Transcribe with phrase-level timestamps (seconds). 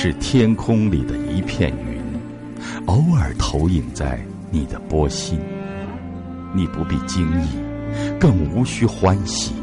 [0.00, 2.00] 是天空里的一片云，
[2.86, 5.40] 偶尔投影在你的波心。
[6.54, 7.48] 你不必惊异，
[8.16, 9.54] 更无需欢喜，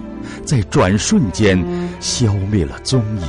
[0.44, 1.58] 在转瞬间
[2.02, 3.28] 消灭了踪影。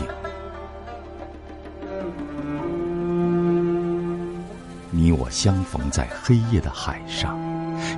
[4.91, 7.39] 你我相逢在黑夜的海上，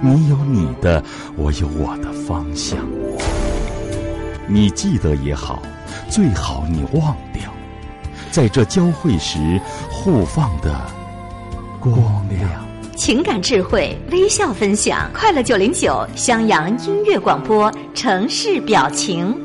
[0.03, 1.03] 你有你的，
[1.35, 2.79] 我有我的方向。
[4.47, 5.63] 你记得也好，
[6.11, 7.51] 最好你忘掉，
[8.39, 9.61] 在这交汇时
[9.91, 10.73] 互放的
[11.81, 11.93] 光
[12.29, 12.49] 亮。
[12.95, 19.37] 情感智慧，微笑分享，快乐九零九，襄阳音乐广播，城市表情。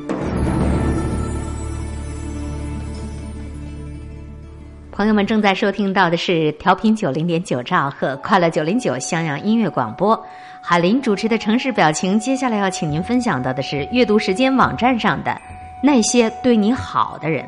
[4.92, 10.24] 朋友们正在收听到的是调频九零点九兆赫，快乐九零九襄阳音乐广播，
[10.62, 12.20] 海林主持的城市表情。
[12.20, 15.36] 接下来要请您分享到的是阅读时间网站上的
[15.82, 17.44] 那些对你好的人。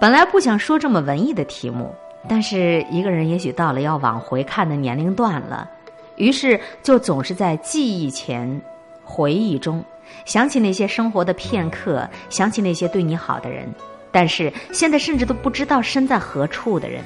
[0.00, 1.94] 本来不想说这么文艺的题目。
[2.28, 5.70] 但是一个人也许到了要往回看的年龄段了，
[6.16, 8.60] 于是就总是在记忆前、
[9.04, 9.84] 回忆中
[10.24, 13.72] 想起那些生活的片刻，想起那些对你好的人，
[14.10, 17.00] 但是现在甚至都不知道身在何处的人。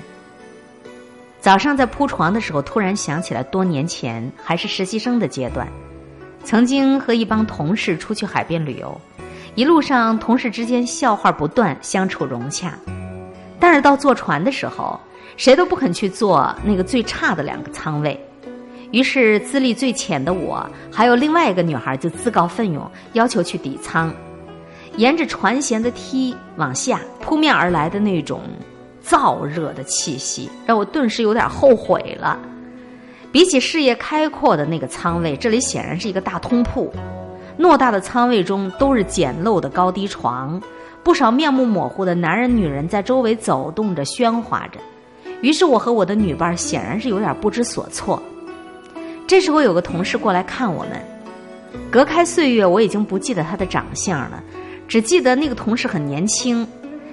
[1.39, 5.69] 早上在铺床的时候，突然想起来多年前还是实习生的阶段，
[6.45, 8.99] 曾经和一帮同事出去海边旅游，
[9.55, 12.73] 一路上同事之间笑话不断，相处融洽，
[13.59, 14.99] 但是到坐船的时候。
[15.37, 18.21] 谁都不肯去坐那个最差的两个舱位，
[18.91, 24.13] 于是资历最浅的我，还有另外一个女孩就自告奋勇要求去底舱。
[24.99, 28.43] 沿着船舷的梯往下扑面而来的那种
[29.03, 32.39] 燥热的气息，让我顿时有点后悔了。
[33.33, 36.93] 比起视野开阔的那个舱位，这里显然是一个大通铺。
[37.61, 40.59] 偌大的舱位中都是简陋的高低床，
[41.03, 44.81] 不少面目模糊的男人、女人在周围走动着、喧哗着。
[45.43, 48.21] 于是我和我的女伴显然是有点不知所措。
[49.27, 50.93] 这时候有个同事过来看我们，
[51.91, 54.43] 隔开岁月，我已经不记得他的长相了，
[54.89, 56.67] 只记得那个同事很年轻，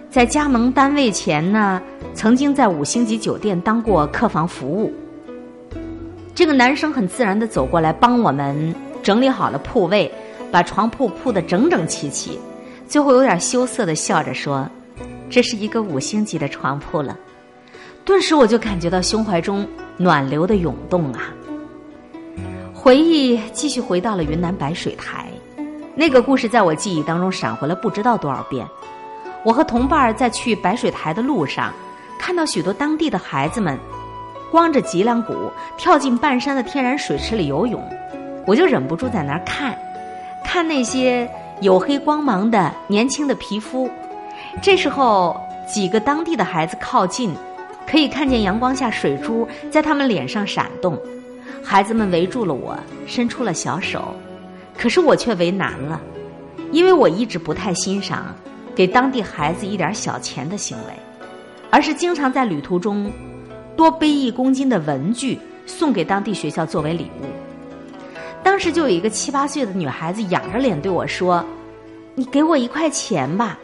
[0.09, 1.81] 在加盟单位前呢，
[2.13, 4.93] 曾经在五星级酒店当过客房服务。
[6.33, 8.73] 这个男生很自然的走过来帮我们
[9.03, 10.11] 整理好了铺位，
[10.51, 12.39] 把床铺铺得整整齐齐，
[12.87, 14.67] 最后有点羞涩的笑着说
[15.29, 17.17] ：“这是一个五星级的床铺了。”
[18.05, 21.33] 顿时我就感觉到胸怀中暖流的涌动啊！
[22.73, 25.29] 回忆继续回到了云南白水台，
[25.93, 28.65] 那个故事在我记忆当中闪回了不知道多少遍。
[29.43, 31.73] 我和同伴在去白水台的路上，
[32.17, 33.77] 看到许多当地的孩子们
[34.49, 37.83] 光着脊梁骨跳进半山的天然水池里游泳，
[38.45, 39.77] 我就忍不住在那儿看，
[40.43, 41.29] 看那些
[41.61, 43.89] 黝黑光芒的年轻的皮肤。
[44.61, 47.35] 这时候，几个当地的孩子靠近。
[47.89, 50.99] 可以看见阳光下水珠在他们脸上闪动，
[51.63, 54.13] 孩子们围住了我，伸出了小手，
[54.77, 56.01] 可是我却为难了，
[56.73, 58.35] 因为我一直不太欣赏
[58.75, 60.93] 给当地孩子一点小钱的行为，
[61.69, 63.09] 而是经常在旅途中
[63.77, 67.46] 多背一公斤的文具送给当地学校作为礼物。
[68.47, 71.43] 当时就有一个七八岁的女孩子仰着脸对我说
[72.15, 73.59] ：“你给我一块钱吧。”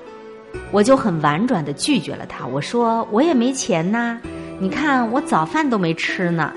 [0.71, 2.45] 我就很婉转的拒绝了她。
[2.45, 4.19] 我说我也没钱呐，
[4.59, 6.51] 你看我早饭都没吃呢。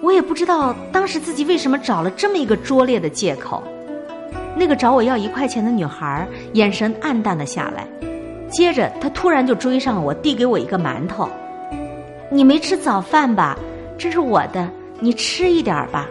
[0.00, 3.60] 我也不知道当时自己为什么找了这么一个拙劣的借口。
[4.56, 7.84] 那个找我要一块钱的女孩眼神暗淡了下来，
[8.48, 11.28] 接着她突然就追上了我，递给我一个馒头。
[12.30, 13.58] 你没吃早饭吧？
[13.98, 16.08] 这是我的，你吃一点吧。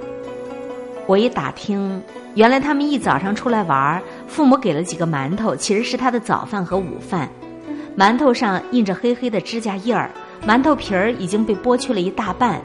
[1.10, 2.00] 我一打听，
[2.36, 4.00] 原来他们一早上出来玩儿。
[4.28, 7.28] 父母给了几个馒头，其实是他的早饭和午饭。
[7.98, 10.12] 馒头上印着黑黑的指甲印儿，
[10.46, 12.62] 馒头皮儿已经被剥去了一大半，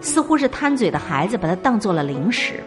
[0.00, 2.64] 似乎是贪嘴的孩子把它当做了零食。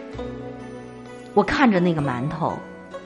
[1.34, 2.56] 我看着那个馒头，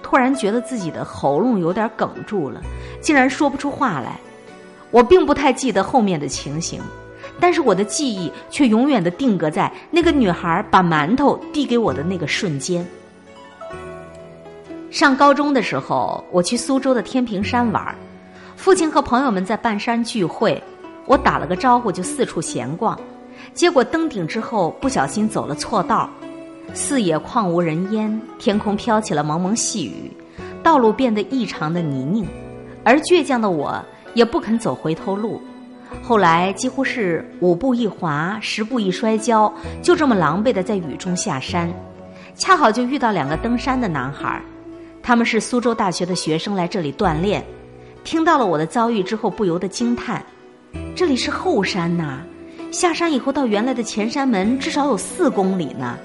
[0.03, 2.61] 突然觉得自己的喉咙有点哽住了，
[3.01, 4.21] 竟然说不出话来。
[4.91, 6.83] 我并不太记得后面的情形，
[7.41, 12.87] 但是我的记忆却永远的定格在那个女孩把馒头递给我的那个瞬间。
[14.91, 17.95] 上高中的时候，我去苏州的天平山玩，
[18.57, 20.63] 父亲和朋友们在半山聚会，
[21.07, 22.99] 我打了个招呼就四处闲逛，
[23.55, 26.11] 结果登顶之后不小心走了错道，
[26.75, 30.11] 四野旷无人烟，天空飘起了蒙蒙细雨，
[30.63, 32.27] 道路变得异常的泥泞，
[32.85, 33.81] 而倔强的我
[34.15, 35.41] 也不肯走回头路，
[36.03, 39.53] 后来几乎是五步一滑，十步一摔跤，
[39.83, 41.73] 就这么狼狈的在雨中下山，
[42.35, 44.41] 恰好就遇到两个登山的男孩。
[45.03, 47.45] 他们是苏州大学的学生，来这里锻炼。
[48.05, 50.25] 听到了我的遭遇之后，不由得惊叹：
[50.95, 52.21] 这里是后山呐，
[52.71, 55.97] 下山以后到原来的前山门至少有四公里呢。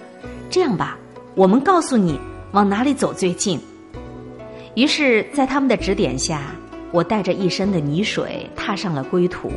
[0.49, 0.97] 这样吧，
[1.35, 2.19] 我们告诉你
[2.51, 3.59] 往哪里走最近。”
[4.75, 6.41] 于是，在他们的指点下，
[6.95, 9.51] 我带着一身的泥水踏上了归途。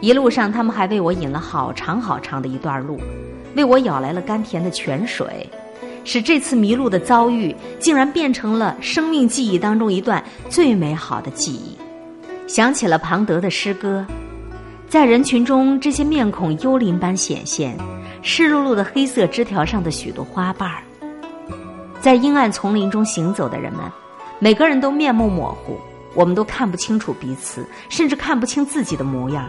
[0.00, 2.98] 一路上，他们还为我引了好长好长的一段路，
[3.54, 5.48] 为我舀来了甘甜的泉水，
[6.02, 11.78] 使这次迷路的遭遇竟然变成了生命记忆当中一段最美好的记忆。
[12.48, 14.04] 想起了庞德的诗歌，
[14.88, 17.78] 在人群中，这些面孔幽灵般显现，
[18.20, 20.70] 湿漉漉的黑色枝条上的许多花瓣，
[22.00, 23.84] 在阴暗丛林中行走的人们。
[24.40, 25.78] 每个人都面目模糊，
[26.14, 29.48] 我们都看不清楚彼此，甚至看不清自己的模样。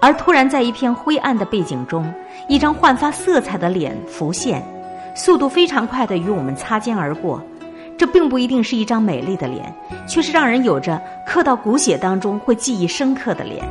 [0.00, 2.12] 而突然在一片灰暗的背景中，
[2.48, 4.62] 一张焕发色彩的脸浮现，
[5.14, 7.42] 速度非常快的与我们擦肩而过。
[7.98, 9.74] 这并不一定是一张美丽的脸，
[10.06, 13.64] 却是让人有着刻到骨血当中会记忆深刻的脸。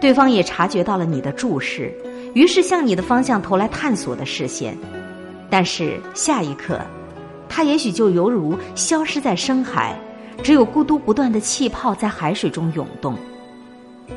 [0.00, 1.94] 对方也察觉到了你的注视，
[2.34, 4.76] 于是向你的方向投来探索的视线。
[5.48, 6.80] 但是下一刻。
[7.54, 9.94] 他也许就犹如消失在深海，
[10.42, 13.16] 只有咕嘟不断的气泡在海水中涌动。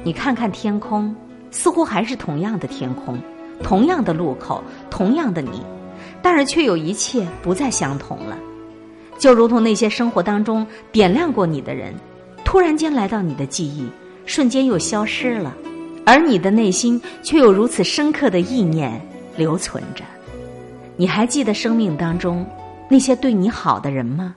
[0.04, 1.16] 你看看天空，
[1.52, 3.18] 似乎还是同样的天空，
[3.64, 5.62] 同样的路口，同样的你，
[6.22, 8.38] 但是却有一切不再相同了。
[9.18, 11.94] 就如同那些生活当中点亮过你的人，
[12.44, 13.90] 突然间来到你的记忆，
[14.26, 15.56] 瞬间又消失了，
[16.06, 19.02] 而你的内心却有如此深刻的意念
[19.38, 20.04] 留存着。
[20.98, 22.46] 你还记得生命当中？
[22.90, 24.36] 那些对你好的人吗？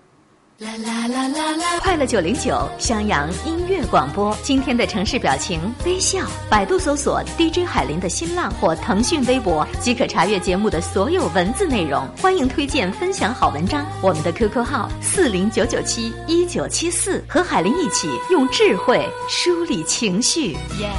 [0.58, 1.78] 啦啦啦啦啦！
[1.80, 6.18] 快乐九零九襄阳音乐广播，今天的城市表情微笑。
[6.50, 12.04] 百度搜索 DJ 海林的新浪或腾讯微博，即可查阅节目的所有文字内容。
[12.20, 13.86] 欢迎推荐分享好文章。
[14.02, 20.54] 我们的 QQ 号四零九九七一九七四，和海林一起用智慧梳理情绪。
[20.80, 20.90] 耶！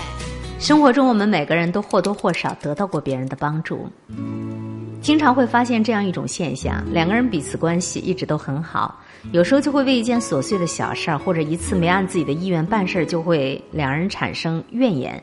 [0.58, 3.90] 生活中，我们每个人都或多或少得到过别人的帮助。
[5.02, 9.00] 经常会发现这样一种现象：两个人彼此关系一直都很好，
[9.32, 15.22] 有时候就会为一件琐碎的小事儿，或者一次没按自己的意愿办事儿，就会两人产生怨言，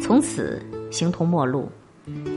[0.00, 1.68] 从此形同陌路。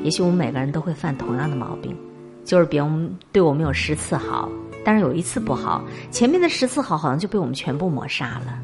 [0.03, 1.95] 也许我们每个人都会犯同样的毛病，
[2.43, 4.49] 就是别人对我们有十次好，
[4.83, 8.59] 但是有一次不好，前面的十次好好像就被我们全部抹杀了。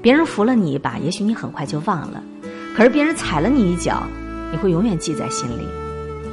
[0.00, 2.22] 别人扶了你一把，也许你很快就忘了；
[2.76, 4.04] 可是别人踩了你一脚，
[4.52, 5.66] 你会永远记在心里。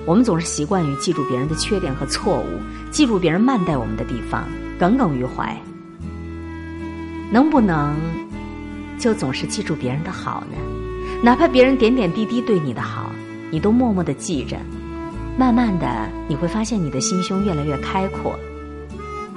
[0.05, 2.59] 我们总是习惯于记住别人的缺点和错误，
[2.91, 4.47] 记住别人慢待我们的地方，
[4.77, 5.55] 耿耿于怀。
[7.31, 7.95] 能不能
[8.99, 10.57] 就总是记住别人的好呢？
[11.23, 13.09] 哪怕别人点点滴滴对你的好，
[13.49, 14.57] 你都默默的记着。
[15.37, 18.37] 慢慢的，你会发现你的心胸越来越开阔。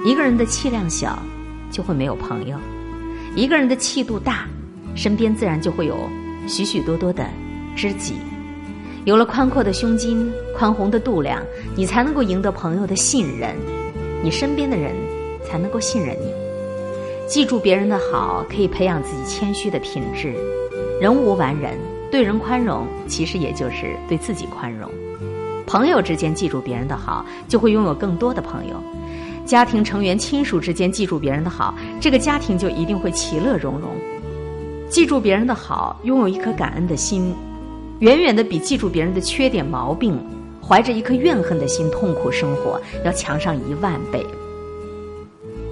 [0.05, 1.17] 一个人的气量小，
[1.71, 2.57] 就会没有朋友；
[3.35, 4.45] 一个人的气度大，
[4.95, 5.97] 身边自然就会有
[6.45, 7.25] 许许多多的
[7.75, 8.15] 知己。
[9.07, 11.41] 有了宽阔的胸襟、宽宏的度量，
[11.77, 13.55] 你才能够赢得朋友的信任，
[14.21, 14.93] 你身边的人
[15.45, 16.29] 才能够信任你。
[17.25, 20.33] 记住别人的好，可以培养自己谦虚的品质。
[20.99, 21.79] 人无完人，
[22.11, 24.91] 对人宽容，其实也就是对自己宽容。
[25.65, 28.75] 朋友之间记住别人的好，就会拥有更多的朋友。
[29.45, 33.91] 家庭成员、亲属之间记住别人的好，这个家庭就一定会其乐融融。
[34.89, 37.33] 记住别人的好，拥有一颗感恩的心。
[37.99, 40.19] 远远的比记住别人的缺点毛病，
[40.61, 44.23] 怀着一颗怨恨的心痛苦生活要强上一万倍。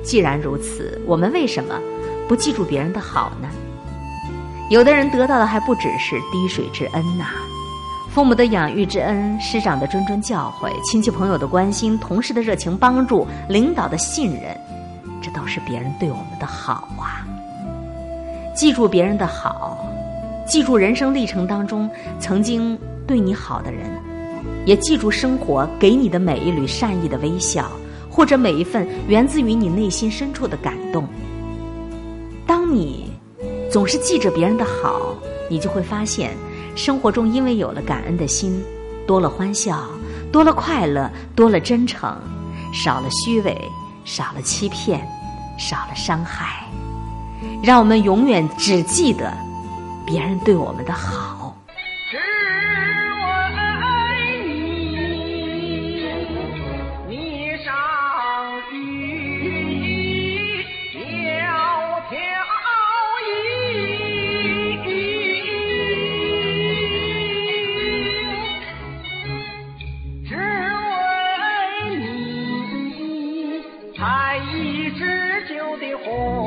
[0.03, 1.79] 既然如此，我们为什么
[2.27, 3.47] 不记住别人的好呢？
[4.71, 7.25] 有的人得到的还不只是滴水之恩呐，
[8.09, 14.57] 父母的养育之恩，师长的谆谆教诲，亲戚朋友的关心，同事的热情帮助，领导的信任，
[15.21, 17.21] 这都是别人对我们的好啊。
[18.55, 19.85] 记住别人的好。
[20.45, 23.89] 记住人生历程当中曾经对你好的人，
[24.65, 27.65] 也记住生活给你的每一缕善意的微笑，
[28.09, 31.07] 或者每一份源自于你内心深处的感动。
[32.45, 33.11] 当你
[33.71, 35.15] 总是记着别人的好，
[35.49, 36.31] 你就会发现，
[36.75, 38.63] 生活中因为有了感恩的心，
[39.07, 39.83] 多了欢笑，
[40.31, 42.15] 多了快乐，多了真诚，
[42.71, 43.59] 少了虚伪，
[44.03, 44.99] 少了欺骗，
[45.57, 46.63] 少了伤害。
[47.63, 49.44] 让我们永远只记得。
[50.05, 51.57] 别人对我们的好。
[52.11, 52.21] 只为
[54.45, 54.47] 你，
[57.09, 57.11] 霓
[57.65, 57.67] 裳
[58.71, 58.73] 羽
[59.41, 60.95] 衣飘
[62.09, 62.13] 飘
[63.25, 64.87] 逸，
[70.27, 70.39] 只为
[71.97, 72.03] 你，
[73.97, 73.99] 才
[74.53, 74.53] 一
[74.91, 75.01] 枝
[75.49, 76.44] 旧的红。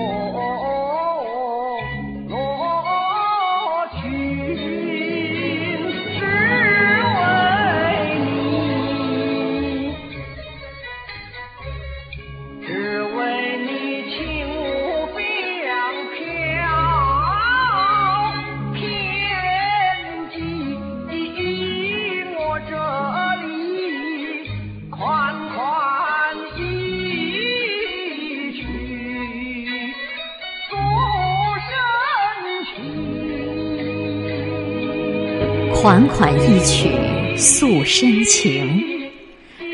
[35.88, 36.90] 款款一曲
[37.34, 38.78] 诉深情，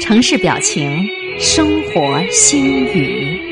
[0.00, 1.04] 城市表情，
[1.40, 3.44] 生活心语。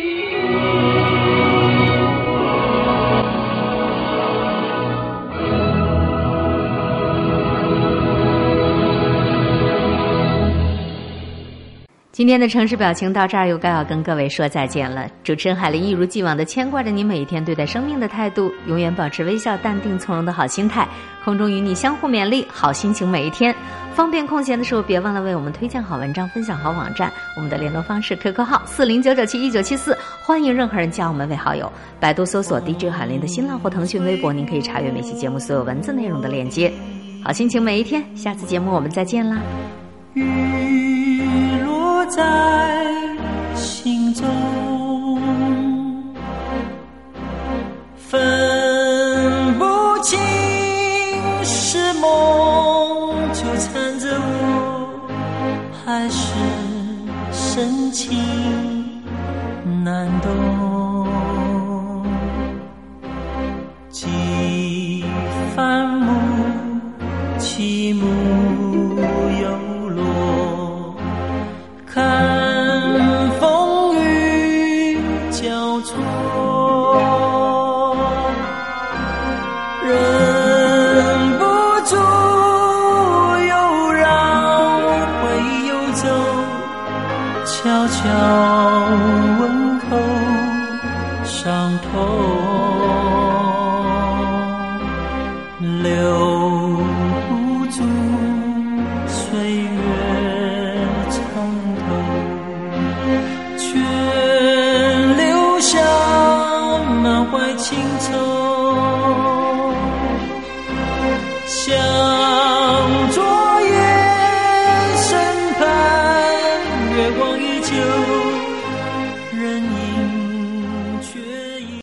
[12.22, 15.08] 今天的城市表情到这儿又该要跟各位说再见了。
[15.24, 20.86] 主持人海林一如既往的牵挂着你每一天对待生命的态度，永远保持微笑、淡定、从容的好心态。
[21.24, 23.52] 空中与你相互勉励，好心情每一天。
[23.92, 27.12] 方便空闲的时候，别忘了为我们推荐好文章、分享好网站。
[27.34, 31.68] 我们的联络方式：QQ 号四零九九七一九七四，欢迎任何人加我们为好友。
[31.98, 36.72] 百度搜索 DJ 海林的新浪或腾讯微博，您可以查阅每期节目所有文字内容的链接。
[37.24, 39.42] 好心情每一天，下次节目我们再见啦。
[42.14, 42.84] 在
[43.54, 44.26] 心中，
[47.96, 49.64] 分不
[50.02, 50.20] 清
[51.42, 55.08] 是梦纠缠着我，
[55.86, 56.34] 还是
[57.32, 59.02] 深情
[59.82, 60.81] 难懂。
[75.82, 75.92] 错，
[79.84, 79.88] 忍
[81.38, 81.44] 不
[81.84, 81.92] 住
[83.50, 83.52] 又
[83.92, 84.00] 让
[85.20, 86.04] 回忆游走，
[87.44, 87.52] 悄
[87.88, 88.00] 悄
[89.40, 89.42] 问
[89.80, 89.90] 候，
[91.24, 91.90] 伤痛
[95.82, 95.82] 留
[97.28, 97.30] 不
[97.66, 97.76] 住
[99.08, 99.18] 岁
[99.64, 99.81] 月。